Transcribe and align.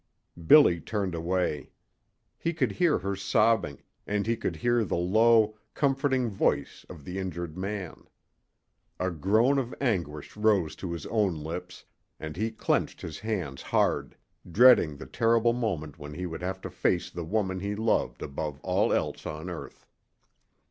Billy 0.47 0.79
turned 0.79 1.13
away. 1.13 1.69
He 2.39 2.53
could 2.55 2.71
hear 2.71 2.97
her 2.97 3.15
sobbing, 3.15 3.83
and 4.07 4.25
he 4.25 4.35
could 4.35 4.55
hear 4.55 4.83
the 4.83 4.97
low, 4.97 5.59
comforting 5.75 6.27
voice 6.27 6.83
of 6.89 7.05
the 7.05 7.19
injured 7.19 7.55
man. 7.55 8.05
A 8.99 9.11
groan 9.11 9.59
of 9.59 9.75
anguish 9.79 10.35
rose 10.35 10.75
to 10.77 10.91
his 10.93 11.05
own 11.05 11.43
lips, 11.43 11.85
and 12.19 12.35
he 12.35 12.49
clenched 12.49 13.01
his 13.01 13.19
hands 13.19 13.61
hard, 13.61 14.17
dreading 14.51 14.97
the 14.97 15.05
terrible 15.05 15.53
moment 15.53 15.99
when 15.99 16.15
he 16.15 16.25
would 16.25 16.41
have 16.41 16.61
to 16.61 16.71
face 16.71 17.11
the 17.11 17.23
woman 17.23 17.59
he 17.59 17.75
loved 17.75 18.23
above 18.23 18.59
all 18.61 18.91
else 18.91 19.27
on 19.27 19.51
earth. 19.51 19.85